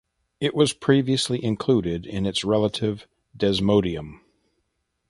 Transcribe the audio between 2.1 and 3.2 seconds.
its relative